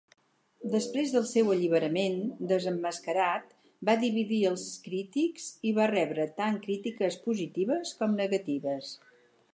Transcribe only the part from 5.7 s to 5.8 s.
i